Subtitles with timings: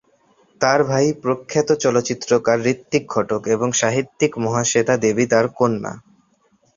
[0.61, 5.93] তার ভাই প্রখ্যাত চলচ্চিত্রকার ঋত্বিক ঘটক এবং সাহিত্যিক মহাশ্বেতা দেবী তার কন্যা।